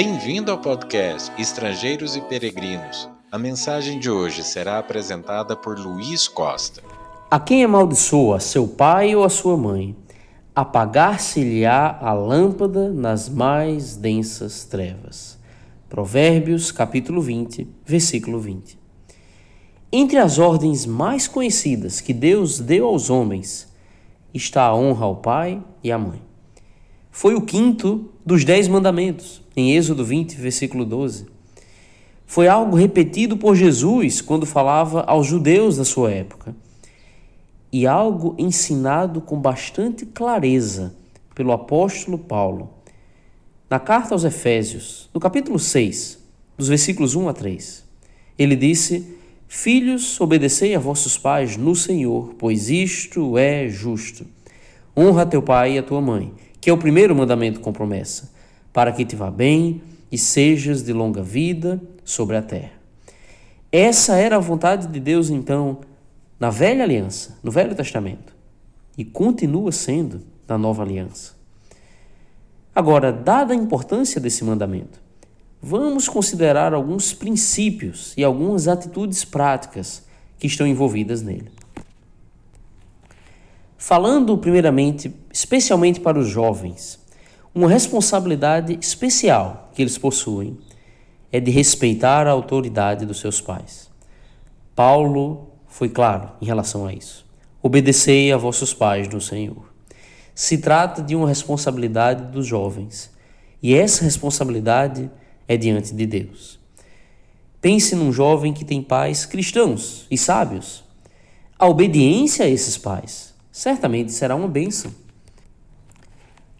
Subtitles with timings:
[0.00, 3.10] Bem-vindo ao podcast Estrangeiros e Peregrinos.
[3.32, 6.80] A mensagem de hoje será apresentada por Luiz Costa.
[7.28, 9.96] A quem amaldiçoa seu pai ou a sua mãe,
[10.54, 15.36] apagar-se-lhe-á a lâmpada nas mais densas trevas.
[15.88, 18.78] Provérbios, capítulo 20, versículo 20.
[19.90, 23.66] Entre as ordens mais conhecidas que Deus deu aos homens
[24.32, 26.22] está a honra ao pai e à mãe.
[27.10, 31.24] Foi o quinto dos dez mandamentos, em Êxodo 20, versículo 12.
[32.26, 36.54] Foi algo repetido por Jesus quando falava aos judeus da sua época,
[37.72, 40.94] e algo ensinado com bastante clareza
[41.34, 42.68] pelo apóstolo Paulo.
[43.70, 46.18] Na carta aos Efésios, no capítulo 6,
[46.58, 47.82] dos versículos 1 a 3,
[48.38, 49.16] ele disse:
[49.48, 54.26] Filhos, obedecei a vossos pais no Senhor, pois isto é justo.
[54.94, 56.30] Honra teu pai e a tua mãe
[56.68, 58.30] que é o primeiro mandamento com promessa,
[58.74, 59.80] para que te vá bem
[60.12, 62.74] e sejas de longa vida sobre a terra.
[63.72, 65.78] Essa era a vontade de Deus, então,
[66.38, 68.36] na velha aliança, no Velho Testamento,
[68.98, 71.32] e continua sendo na nova aliança.
[72.74, 75.00] Agora, dada a importância desse mandamento,
[75.62, 80.06] vamos considerar alguns princípios e algumas atitudes práticas
[80.38, 81.50] que estão envolvidas nele.
[83.80, 86.98] Falando primeiramente, especialmente para os jovens,
[87.54, 90.58] uma responsabilidade especial que eles possuem
[91.30, 93.88] é de respeitar a autoridade dos seus pais.
[94.74, 97.24] Paulo foi claro em relação a isso.
[97.62, 99.72] Obedecei a vossos pais no Senhor.
[100.34, 103.12] Se trata de uma responsabilidade dos jovens,
[103.62, 105.08] e essa responsabilidade
[105.46, 106.58] é diante de Deus.
[107.60, 110.82] Pense num jovem que tem pais cristãos e sábios.
[111.56, 113.27] A obediência a esses pais
[113.58, 114.94] certamente será uma bênção.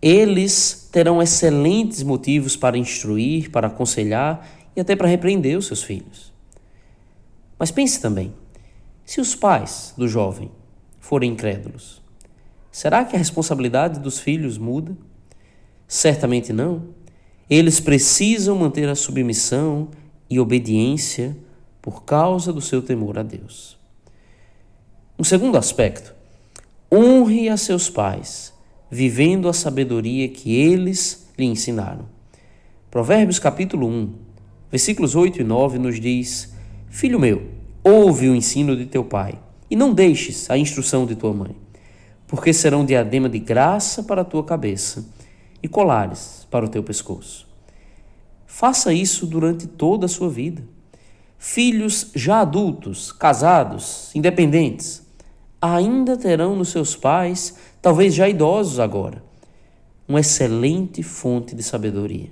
[0.00, 6.32] Eles terão excelentes motivos para instruir, para aconselhar e até para repreender os seus filhos.
[7.58, 8.32] Mas pense também:
[9.04, 10.50] se os pais do jovem
[10.98, 12.00] forem incrédulos,
[12.72, 14.96] será que a responsabilidade dos filhos muda?
[15.86, 16.94] Certamente não.
[17.48, 19.90] Eles precisam manter a submissão
[20.30, 21.36] e obediência
[21.82, 23.78] por causa do seu temor a Deus.
[25.18, 26.15] Um segundo aspecto
[26.92, 28.54] Honre a seus pais,
[28.88, 32.06] vivendo a sabedoria que eles lhe ensinaram.
[32.88, 34.14] Provérbios capítulo 1,
[34.70, 36.54] versículos 8 e 9 nos diz:
[36.88, 37.42] Filho meu,
[37.82, 39.36] ouve o ensino de teu pai,
[39.68, 41.56] e não deixes a instrução de tua mãe,
[42.28, 45.04] porque serão diadema de graça para a tua cabeça
[45.60, 47.48] e colares para o teu pescoço.
[48.46, 50.62] Faça isso durante toda a sua vida.
[51.36, 55.04] Filhos já adultos, casados, independentes,
[55.60, 59.22] ainda terão nos seus pais, talvez já idosos agora,
[60.08, 62.30] uma excelente fonte de sabedoria.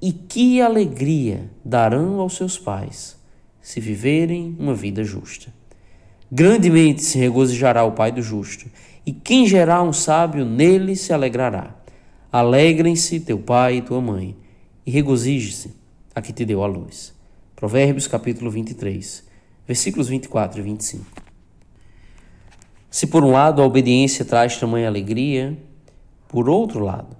[0.00, 3.18] E que alegria darão aos seus pais
[3.60, 5.52] se viverem uma vida justa.
[6.32, 8.66] Grandemente se regozijará o pai do justo,
[9.04, 11.74] e quem gerar um sábio nele se alegrará.
[12.32, 14.36] Alegrem-se teu pai e tua mãe,
[14.86, 15.74] e regozije-se
[16.14, 17.12] a que te deu a luz.
[17.56, 19.24] Provérbios capítulo 23,
[19.66, 21.29] versículos 24 e 25.
[22.90, 25.56] Se por um lado a obediência traz tamanha alegria,
[26.26, 27.16] por outro lado,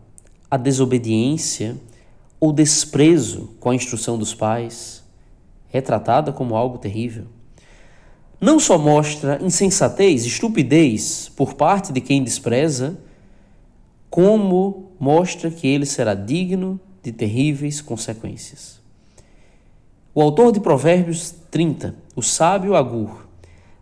[0.50, 1.76] a desobediência
[2.40, 5.04] ou desprezo com a instrução dos pais
[5.72, 7.26] é tratada como algo terrível.
[8.40, 12.98] Não só mostra insensatez, estupidez por parte de quem despreza,
[14.08, 18.80] como mostra que ele será digno de terríveis consequências.
[20.12, 23.29] O autor de Provérbios 30, o sábio Agur,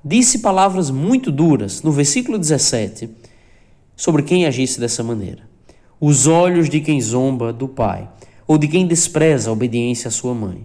[0.08, 3.10] disse palavras muito duras no versículo 17
[3.94, 5.42] sobre quem agisse dessa maneira.
[6.00, 8.08] Os olhos de quem zomba do pai,
[8.46, 10.64] ou de quem despreza a obediência à sua mãe.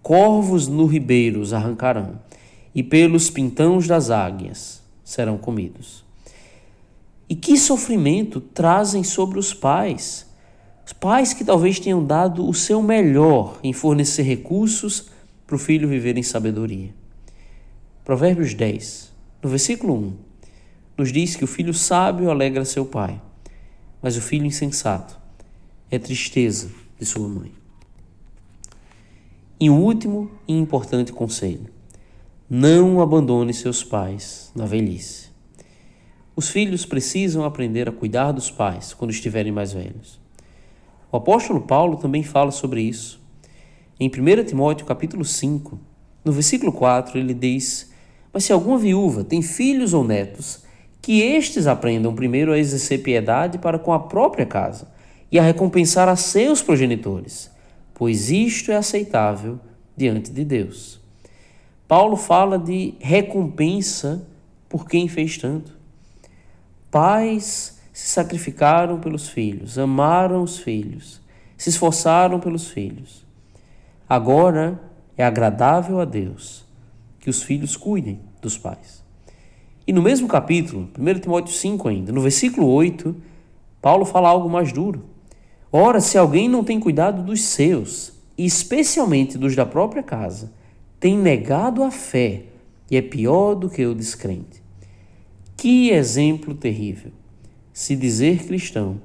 [0.00, 2.20] Corvos no ribeiro os arrancarão,
[2.74, 6.02] e pelos pintãos das águias serão comidos.
[7.28, 10.26] E que sofrimento trazem sobre os pais?
[10.86, 15.10] Os pais que talvez tenham dado o seu melhor em fornecer recursos
[15.46, 16.94] para o filho viver em sabedoria.
[18.04, 19.12] Provérbios 10,
[19.42, 20.16] no versículo 1,
[20.96, 23.20] nos diz que o filho sábio alegra seu pai,
[24.00, 25.20] mas o filho insensato
[25.90, 27.52] é tristeza de sua mãe.
[29.60, 31.66] E um último e importante conselho:
[32.48, 35.28] não abandone seus pais na velhice.
[36.34, 40.18] Os filhos precisam aprender a cuidar dos pais quando estiverem mais velhos.
[41.12, 43.20] O apóstolo Paulo também fala sobre isso.
[44.00, 45.78] Em 1 Timóteo capítulo 5,
[46.24, 47.89] no versículo 4, ele diz
[48.32, 50.62] mas se alguma viúva tem filhos ou netos,
[51.02, 54.88] que estes aprendam primeiro a exercer piedade para com a própria casa
[55.32, 57.50] e a recompensar a seus progenitores,
[57.94, 59.58] pois isto é aceitável
[59.96, 61.00] diante de Deus.
[61.88, 64.26] Paulo fala de recompensa
[64.68, 65.76] por quem fez tanto.
[66.90, 71.20] Pais se sacrificaram pelos filhos, amaram os filhos,
[71.56, 73.24] se esforçaram pelos filhos.
[74.08, 74.80] Agora
[75.16, 76.69] é agradável a Deus
[77.20, 79.04] que os filhos cuidem dos pais.
[79.86, 83.14] E no mesmo capítulo, 1 Timóteo 5 ainda, no versículo 8,
[83.80, 85.04] Paulo fala algo mais duro.
[85.70, 90.52] Ora, se alguém não tem cuidado dos seus, e especialmente dos da própria casa,
[90.98, 92.44] tem negado a fé
[92.90, 94.62] e é pior do que o descrente.
[95.56, 97.12] Que exemplo terrível!
[97.72, 99.00] Se dizer cristão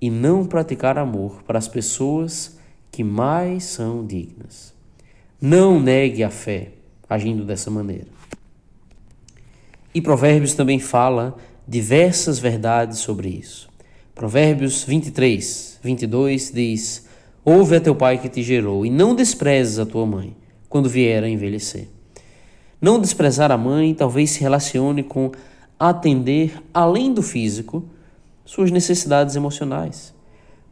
[0.00, 2.58] e não praticar amor para as pessoas
[2.90, 4.74] que mais são dignas.
[5.40, 6.72] Não negue a fé
[7.12, 8.08] agindo dessa maneira.
[9.94, 11.36] E Provérbios também fala
[11.66, 13.68] diversas verdades sobre isso.
[14.14, 17.06] Provérbios 23, 22 diz:
[17.44, 20.36] Ouve a teu pai que te gerou, e não desprezes a tua mãe
[20.68, 21.88] quando vier a envelhecer.
[22.80, 25.30] Não desprezar a mãe talvez se relacione com
[25.78, 27.84] atender, além do físico,
[28.44, 30.14] suas necessidades emocionais.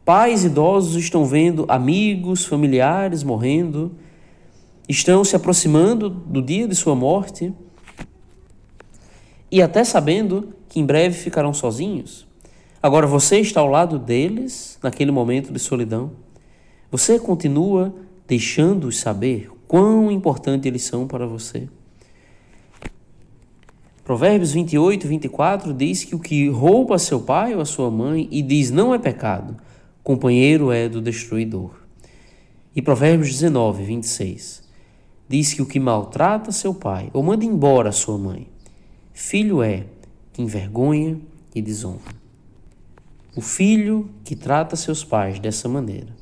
[0.03, 3.91] Pais idosos estão vendo amigos, familiares morrendo,
[4.91, 7.53] estão se aproximando do dia de sua morte
[9.49, 12.27] e até sabendo que em breve ficarão sozinhos.
[12.83, 16.11] Agora você está ao lado deles naquele momento de solidão.
[16.91, 17.93] Você continua
[18.27, 21.69] deixando-os saber quão importante eles são para você.
[24.03, 28.41] Provérbios 28, 24 diz que o que rouba seu pai ou a sua mãe e
[28.41, 29.55] diz não é pecado,
[30.03, 31.71] companheiro é do destruidor.
[32.75, 34.60] E Provérbios 19, 26
[35.31, 38.49] diz que o que maltrata seu pai ou manda embora sua mãe,
[39.13, 39.85] filho é
[40.33, 41.17] que envergonha
[41.55, 42.13] e desonra.
[43.33, 46.13] O filho que trata seus pais dessa maneira,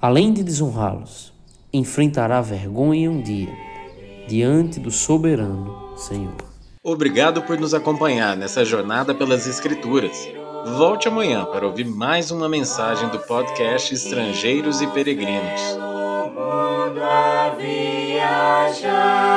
[0.00, 1.32] além de desonrá-los,
[1.72, 3.52] enfrentará vergonha um dia
[4.28, 6.36] diante do soberano Senhor.
[6.84, 10.28] Obrigado por nos acompanhar nessa jornada pelas Escrituras.
[10.78, 15.60] Volte amanhã para ouvir mais uma mensagem do podcast Estrangeiros e Peregrinos.
[18.72, 19.31] treasure.